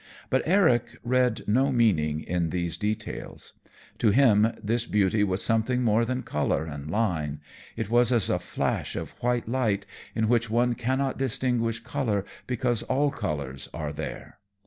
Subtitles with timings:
[0.31, 3.53] But Eric read no meaning in these details.
[3.99, 7.39] To him this beauty was something more than color and line;
[7.77, 9.85] it was as a flash of white light,
[10.15, 14.39] in which one cannot distinguish color because all colors are there.